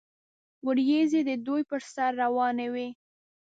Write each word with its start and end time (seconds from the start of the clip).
وریځې 0.65 1.21
د 1.29 1.31
دوی 1.45 1.61
پر 1.69 1.81
سر 1.93 2.11
روانې 2.21 2.67
وې. 2.73 2.87